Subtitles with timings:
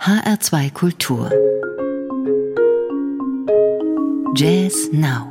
[0.00, 1.30] HR2 Kultur
[4.34, 5.30] Jazz Now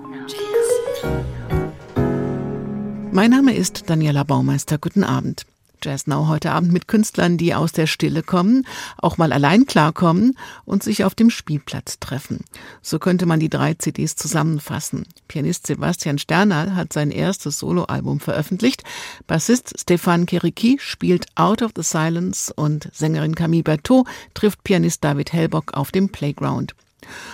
[3.11, 4.77] Mein Name ist Daniela Baumeister.
[4.77, 5.47] Guten Abend.
[5.81, 8.65] Jazz Now heute Abend mit Künstlern, die aus der Stille kommen,
[8.97, 12.43] auch mal allein klarkommen und sich auf dem Spielplatz treffen.
[12.81, 15.05] So könnte man die drei CDs zusammenfassen.
[15.27, 18.83] Pianist Sebastian Sternal hat sein erstes Soloalbum veröffentlicht.
[19.27, 25.33] Bassist Stefan Keriki spielt Out of the Silence und Sängerin Camille Berthaud trifft Pianist David
[25.33, 26.75] Hellbock auf dem Playground.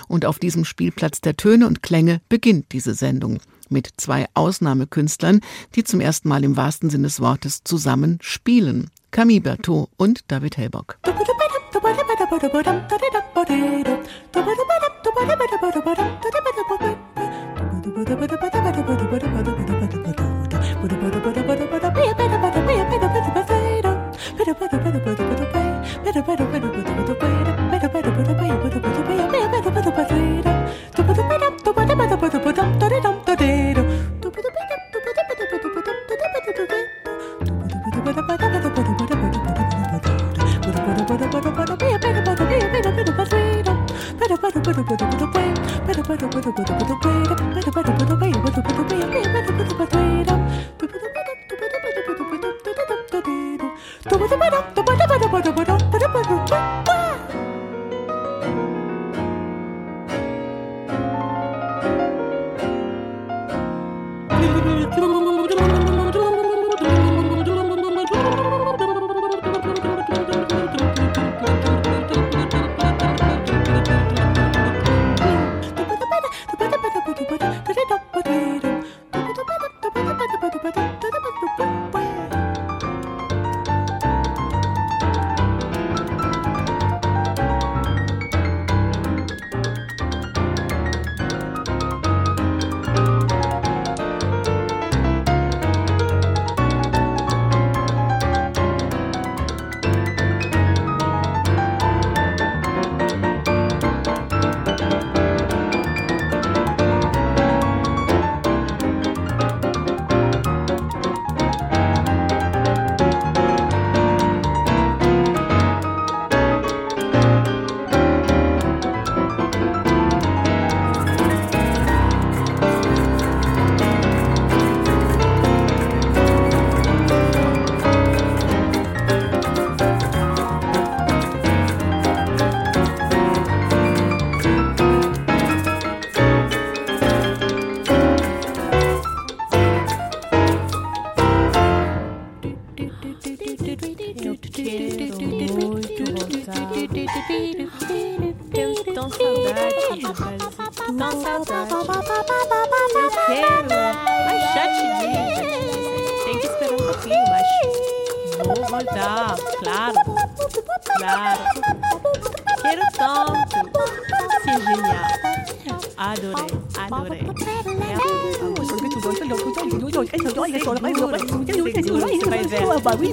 [0.08, 3.40] Und auf diesem Spielplatz der Töne und Klänge beginnt diese Sendung
[3.76, 5.42] mit zwei Ausnahmekünstlern,
[5.76, 8.90] die zum ersten Mal im wahrsten Sinne des Wortes zusammen spielen.
[9.12, 10.58] Camille Berthaud und David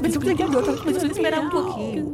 [0.01, 2.13] mas esperar um pouquinho.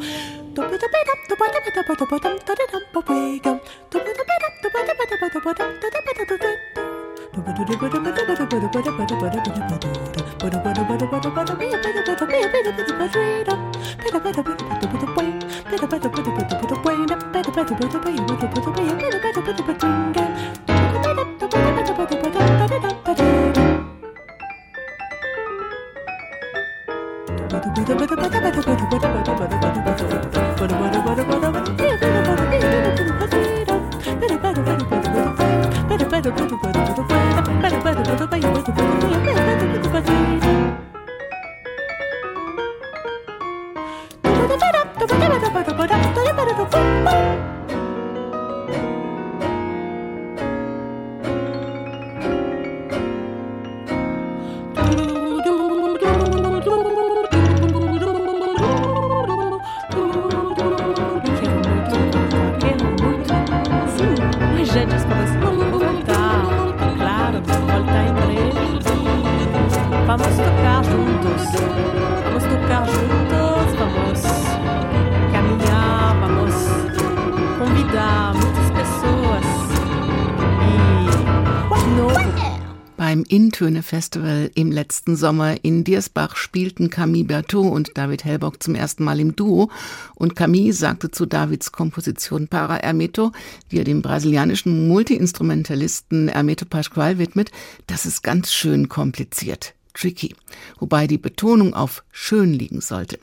[83.09, 89.03] Beim Intöne-Festival im letzten Sommer in Diersbach spielten Camille Berthaud und David Hellbock zum ersten
[89.03, 89.71] Mal im Duo.
[90.15, 93.33] Und Camille sagte zu Davids Komposition Para Hermeto,
[93.71, 97.51] die er dem brasilianischen Multiinstrumentalisten Hermeto Pascoal widmet,
[97.87, 100.35] das ist ganz schön kompliziert tricky,
[100.79, 103.19] wobei die Betonung auf schön liegen sollte.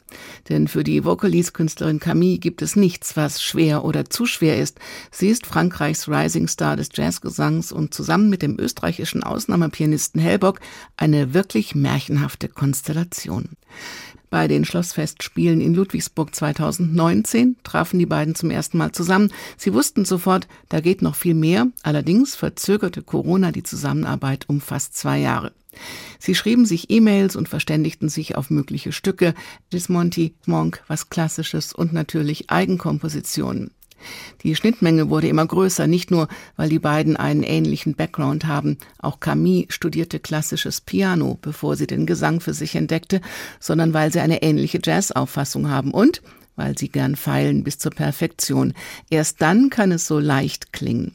[0.50, 4.80] Denn für die Vocalese-Künstlerin Camille gibt es nichts, was schwer oder zu schwer ist.
[5.12, 10.60] Sie ist Frankreichs Rising Star des Jazzgesangs und zusammen mit dem österreichischen Ausnahmepianisten Hellbock
[10.98, 13.50] eine wirklich märchenhafte Konstellation.
[14.30, 19.32] Bei den Schlossfestspielen in Ludwigsburg 2019 trafen die beiden zum ersten Mal zusammen.
[19.58, 21.68] Sie wussten sofort, da geht noch viel mehr.
[21.84, 25.54] Allerdings verzögerte Corona die Zusammenarbeit um fast zwei Jahre.
[26.20, 29.34] Sie schrieben sich E-Mails und verständigten sich auf mögliche Stücke,
[29.70, 33.72] Gismonti, Monk, was Klassisches und natürlich Eigenkompositionen.
[34.44, 38.78] Die Schnittmenge wurde immer größer, nicht nur, weil die beiden einen ähnlichen Background haben.
[39.00, 43.22] Auch Camille studierte klassisches Piano, bevor sie den Gesang für sich entdeckte,
[43.60, 46.22] sondern weil sie eine ähnliche Jazz-Auffassung haben und
[46.56, 48.74] weil sie gern feilen bis zur Perfektion.
[49.10, 51.14] Erst dann kann es so leicht klingen.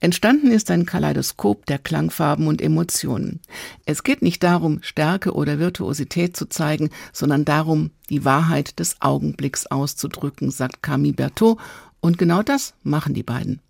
[0.00, 3.40] Entstanden ist ein Kaleidoskop der Klangfarben und Emotionen.
[3.84, 9.66] Es geht nicht darum, Stärke oder Virtuosität zu zeigen, sondern darum, die Wahrheit des Augenblicks
[9.66, 11.58] auszudrücken, sagt Camille Berthaud,
[12.00, 13.60] und genau das machen die beiden.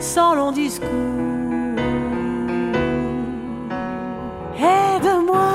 [0.00, 0.88] Sans long discours.
[4.58, 5.52] Aide-moi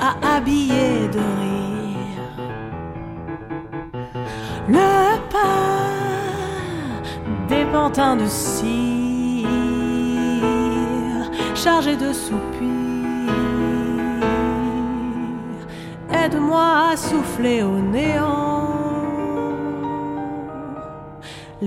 [0.00, 2.24] à habiller de rire
[4.68, 5.78] le pas
[7.48, 9.48] des pantins de cire
[11.54, 12.78] chargés de soupirs.
[16.12, 18.27] Aide-moi à souffler au néant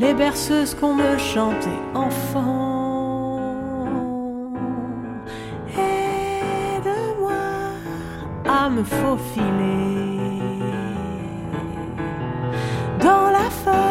[0.01, 3.37] les berceuses qu'on me chantait enfant.
[5.77, 7.43] Aide-moi
[8.49, 10.17] à me faufiler
[12.99, 13.90] dans la feuille,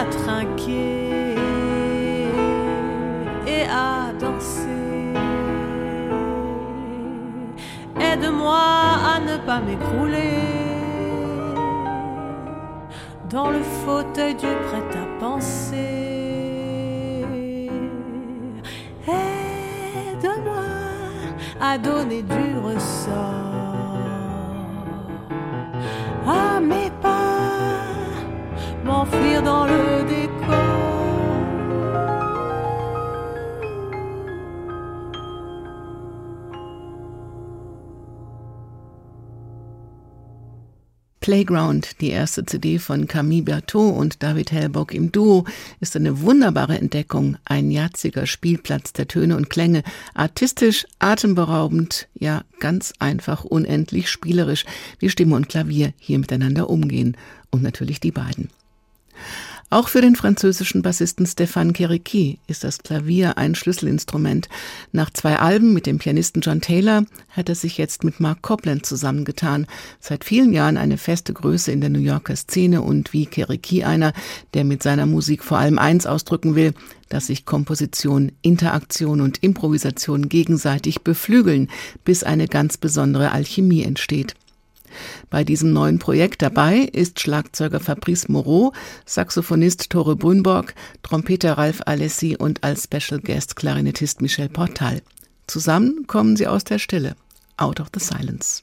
[0.00, 1.34] à trinquer
[3.46, 5.12] et à danser.
[8.00, 8.66] Aide-moi
[9.12, 10.38] à ne pas m'écrouler
[13.28, 15.76] dans le fauteuil du prêt-à-penser.
[19.08, 20.68] Aide-moi
[21.60, 23.47] à donner du ressort
[41.28, 45.44] Playground, die erste CD von Camille Berthaud und David Hellbock im Duo,
[45.78, 49.82] ist eine wunderbare Entdeckung, ein jatziger Spielplatz der Töne und Klänge,
[50.14, 54.64] artistisch, atemberaubend, ja ganz einfach unendlich spielerisch,
[55.00, 57.14] wie Stimme und Klavier hier miteinander umgehen
[57.50, 58.48] und natürlich die beiden.
[59.70, 64.48] Auch für den französischen Bassisten Stéphane Keriki ist das Klavier ein Schlüsselinstrument.
[64.92, 68.86] Nach zwei Alben mit dem Pianisten John Taylor hat er sich jetzt mit Mark Copland
[68.86, 69.66] zusammengetan.
[70.00, 74.14] Seit vielen Jahren eine feste Größe in der New Yorker Szene und wie Keriki einer,
[74.54, 76.72] der mit seiner Musik vor allem eins ausdrücken will,
[77.10, 81.68] dass sich Komposition, Interaktion und Improvisation gegenseitig beflügeln,
[82.06, 84.34] bis eine ganz besondere Alchemie entsteht.
[85.30, 88.72] Bei diesem neuen Projekt dabei ist Schlagzeuger Fabrice Moreau,
[89.06, 95.02] Saxophonist Tore Brünborg, Trompeter Ralf Alessi und als Special Guest Klarinettist Michel Portal.
[95.46, 97.16] Zusammen kommen sie aus der Stille,
[97.56, 98.60] out of the silence.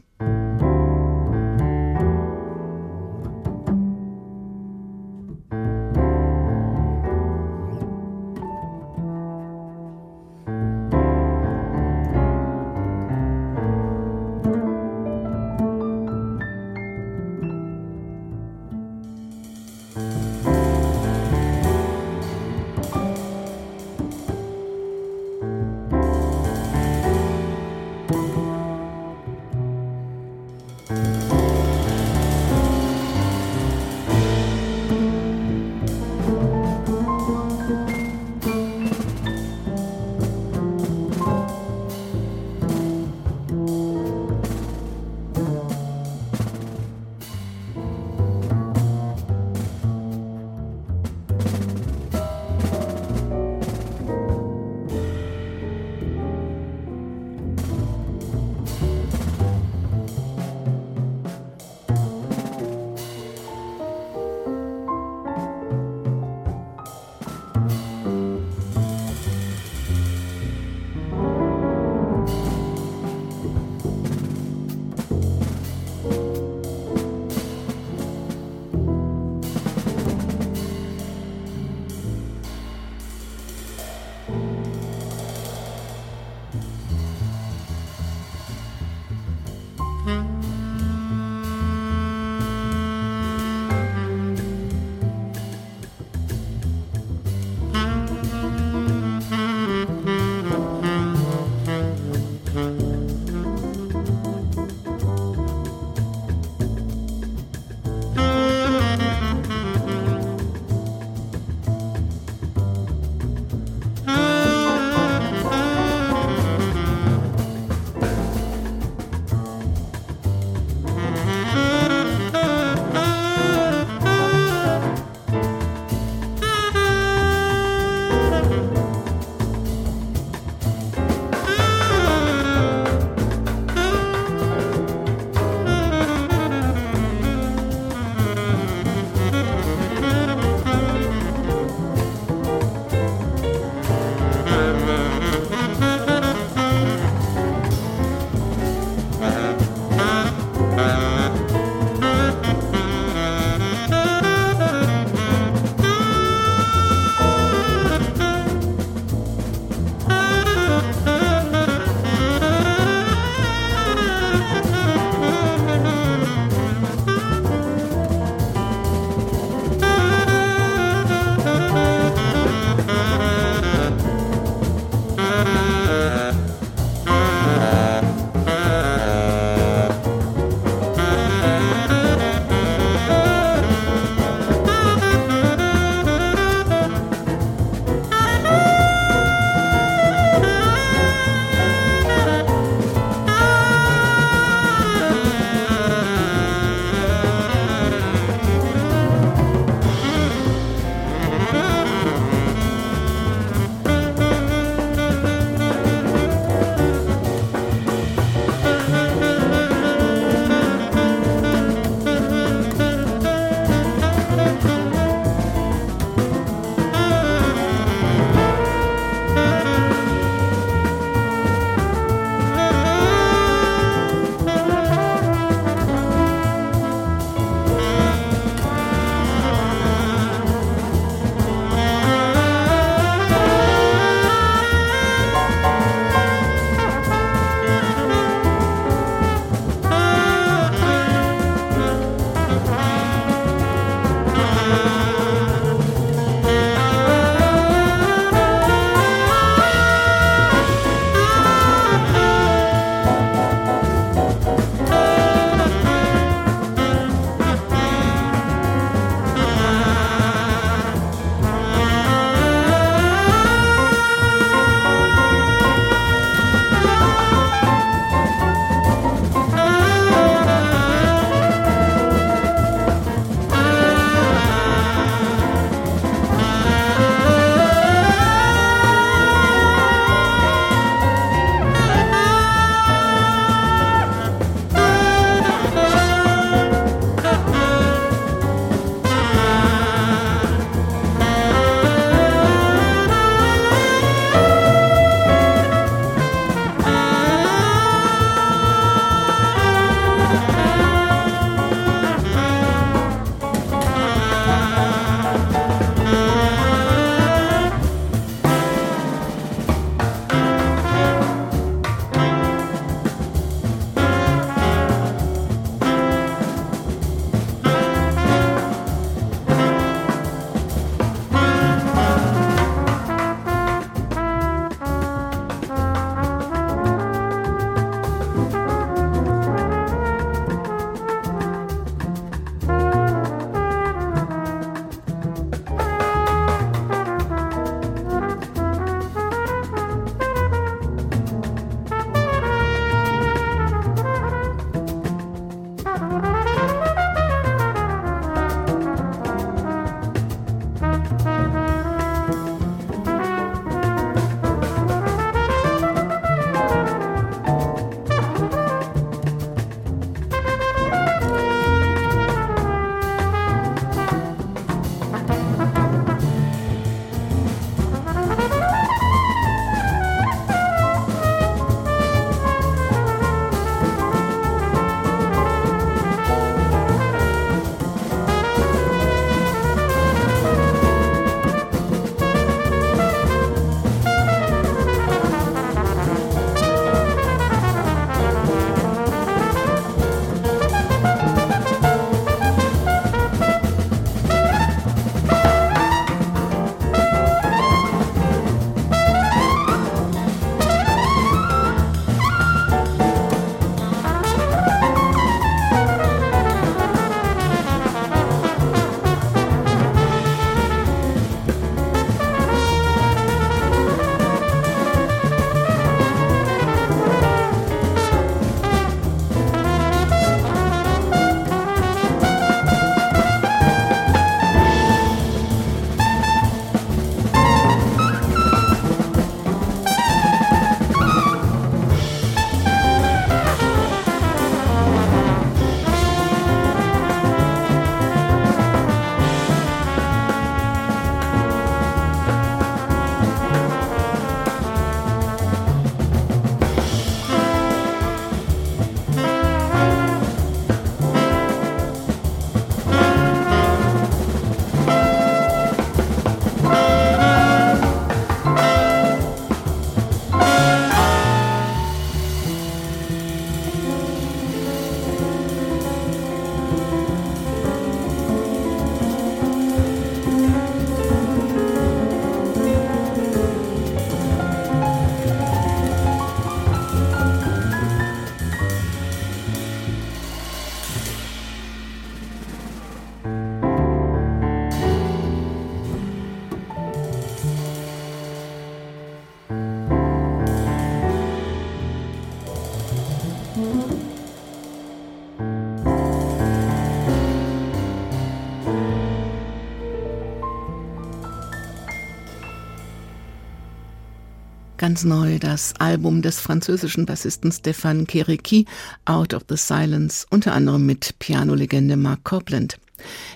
[504.86, 508.68] Ganz neu das Album des französischen Bassisten Stéphane Kereki,
[509.06, 512.78] Out of the Silence, unter anderem mit Pianolegende Mark Copland.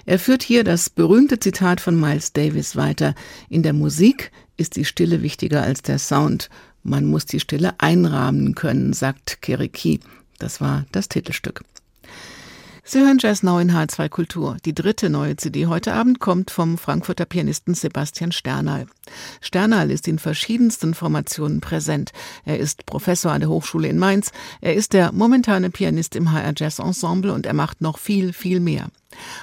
[0.05, 3.15] Er führt hier das berühmte Zitat von Miles Davis weiter.
[3.49, 6.51] In der Musik ist die Stille wichtiger als der Sound.
[6.83, 10.01] Man muss die Stille einrahmen können, sagt Kereki.
[10.37, 11.63] Das war das Titelstück.
[12.91, 14.57] Sie hören Jazz Now in H2 Kultur.
[14.65, 18.87] Die dritte neue CD heute Abend kommt vom Frankfurter Pianisten Sebastian Sternal.
[19.41, 22.13] Sternal ist in verschiedensten Formationen präsent.
[22.45, 24.31] Er ist Professor an der Hochschule in Mainz.
[24.59, 28.59] Er ist der momentane Pianist im HR Jazz Ensemble und er macht noch viel, viel
[28.59, 28.87] mehr.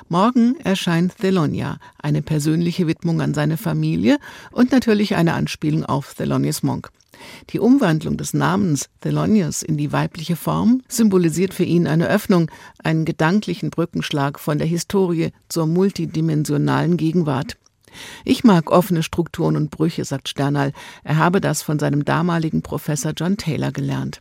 [0.09, 4.19] Morgen erscheint Thelonia, eine persönliche Widmung an seine Familie
[4.51, 6.91] und natürlich eine Anspielung auf Thelonious Monk.
[7.51, 12.51] Die Umwandlung des Namens Thelonious in die weibliche Form symbolisiert für ihn eine Öffnung,
[12.83, 17.57] einen gedanklichen Brückenschlag von der Historie zur multidimensionalen Gegenwart.
[18.25, 20.73] Ich mag offene Strukturen und Brüche, sagt Sternal.
[21.05, 24.21] Er habe das von seinem damaligen Professor John Taylor gelernt.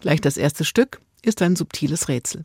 [0.00, 2.44] Gleich das erste Stück ist ein subtiles Rätsel.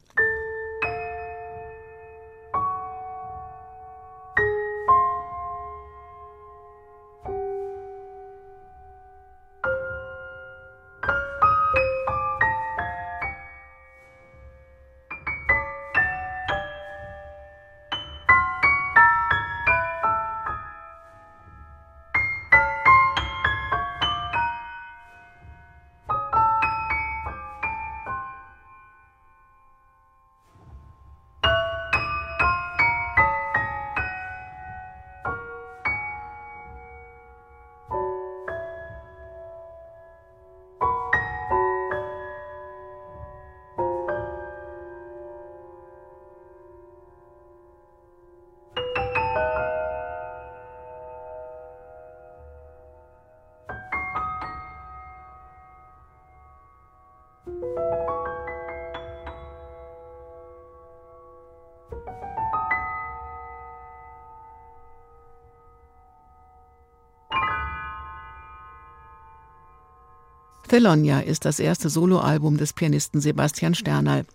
[70.68, 74.26] Thelonia ist das erste Soloalbum des Pianisten Sebastian Sternal.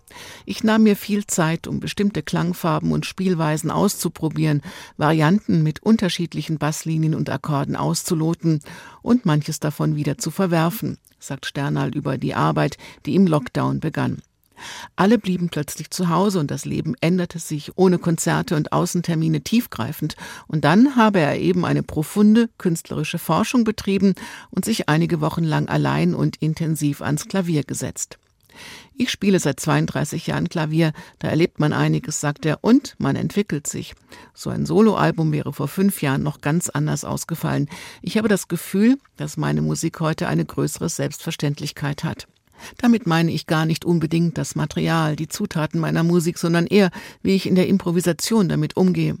[0.45, 4.61] Ich nahm mir viel Zeit, um bestimmte Klangfarben und Spielweisen auszuprobieren,
[4.97, 8.61] Varianten mit unterschiedlichen Basslinien und Akkorden auszuloten
[9.01, 14.21] und manches davon wieder zu verwerfen, sagt Sternal über die Arbeit, die im Lockdown begann.
[14.95, 20.15] Alle blieben plötzlich zu Hause und das Leben änderte sich ohne Konzerte und Außentermine tiefgreifend.
[20.47, 24.13] Und dann habe er eben eine profunde künstlerische Forschung betrieben
[24.49, 28.17] und sich einige Wochen lang allein und intensiv ans Klavier gesetzt.
[28.95, 33.67] Ich spiele seit 32 Jahren Klavier, da erlebt man einiges, sagt er, und man entwickelt
[33.67, 33.93] sich.
[34.33, 37.69] So ein Soloalbum wäre vor fünf Jahren noch ganz anders ausgefallen.
[38.01, 42.27] Ich habe das Gefühl, dass meine Musik heute eine größere Selbstverständlichkeit hat.
[42.77, 46.91] Damit meine ich gar nicht unbedingt das Material, die Zutaten meiner Musik, sondern eher,
[47.23, 49.17] wie ich in der Improvisation damit umgehe.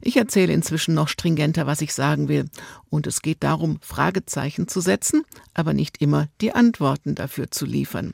[0.00, 2.48] Ich erzähle inzwischen noch stringenter, was ich sagen will.
[2.90, 8.12] Und es geht darum, Fragezeichen zu setzen, aber nicht immer die Antworten dafür zu liefern.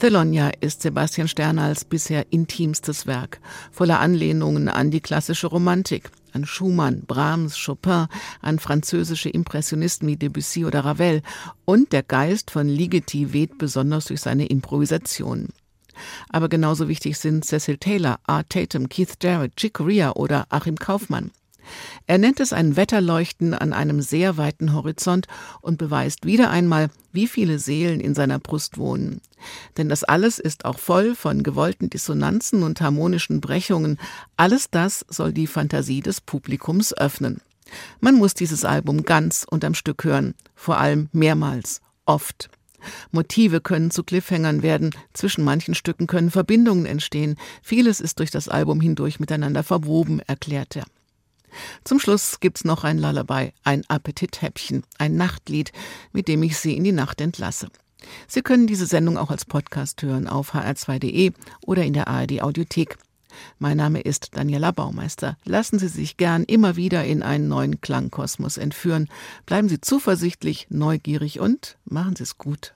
[0.00, 3.38] Thelonia ist Sebastian Sternals bisher intimstes Werk,
[3.70, 8.06] voller Anlehnungen an die klassische Romantik, an Schumann, Brahms, Chopin,
[8.40, 11.20] an französische Impressionisten wie Debussy oder Ravel
[11.66, 15.50] und der Geist von Ligeti weht besonders durch seine Improvisationen.
[16.30, 21.30] Aber genauso wichtig sind Cecil Taylor, Art Tatum, Keith Jarrett, Chick Corea oder Achim Kaufmann.
[22.06, 25.26] Er nennt es ein Wetterleuchten an einem sehr weiten Horizont
[25.60, 29.20] und beweist wieder einmal, wie viele Seelen in seiner Brust wohnen.
[29.76, 33.98] Denn das alles ist auch voll von gewollten Dissonanzen und harmonischen Brechungen.
[34.36, 37.40] Alles das soll die Fantasie des Publikums öffnen.
[38.00, 42.50] Man muss dieses Album ganz und am Stück hören, vor allem mehrmals, oft.
[43.12, 48.48] Motive können zu Cliffhängern werden, zwischen manchen Stücken können Verbindungen entstehen, vieles ist durch das
[48.48, 50.84] Album hindurch miteinander verwoben, erklärt er.
[51.84, 55.72] Zum Schluss gibt's noch ein Lullaby, ein Appetithäppchen, ein Nachtlied,
[56.12, 57.68] mit dem ich Sie in die Nacht entlasse.
[58.26, 61.32] Sie können diese Sendung auch als Podcast hören auf hr2.de
[61.66, 62.96] oder in der ARD Audiothek.
[63.58, 65.36] Mein Name ist Daniela Baumeister.
[65.44, 69.08] Lassen Sie sich gern immer wieder in einen neuen Klangkosmos entführen.
[69.46, 72.74] Bleiben Sie zuversichtlich, neugierig und machen Sie es gut.